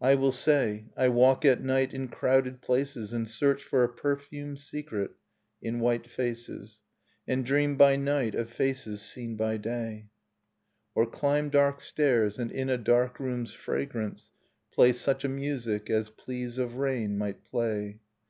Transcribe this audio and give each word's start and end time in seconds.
I 0.00 0.14
will 0.14 0.32
say: 0.32 0.86
I 0.96 1.08
walk 1.10 1.44
at 1.44 1.62
night 1.62 1.92
in 1.92 2.08
crowded 2.08 2.62
places 2.62 3.12
And 3.12 3.28
search 3.28 3.62
for 3.62 3.84
a 3.84 3.88
perfumed 3.92 4.60
secret 4.60 5.10
in 5.60 5.78
white 5.78 6.06
faces. 6.06 6.80
And 7.28 7.44
dream 7.44 7.76
by 7.76 7.96
night 7.96 8.34
of 8.34 8.48
faces 8.48 9.02
seen 9.02 9.36
by 9.36 9.58
day. 9.58 10.06
[6i] 10.96 10.96
Nocturne 10.96 10.96
of 10.96 10.96
Remembered 10.96 10.96
Spring 10.96 11.06
Or 11.06 11.10
climb 11.44 11.50
dark 11.50 11.80
stairs 11.82 12.38
and 12.38 12.50
in 12.50 12.70
a 12.70 12.78
dark 12.78 13.20
room's 13.20 13.52
fragrance 13.52 14.30
Play 14.72 14.92
such 14.94 15.22
a 15.22 15.28
music 15.28 15.90
as 15.90 16.08
pleas 16.08 16.56
of 16.56 16.76
rain 16.76 17.18
might 17.18 17.44
play. 17.44 18.00